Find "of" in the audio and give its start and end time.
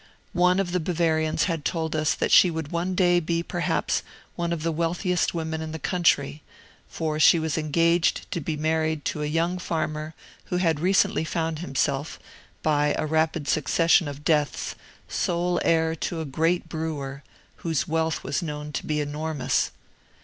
0.59-0.71, 4.51-4.63, 14.07-14.23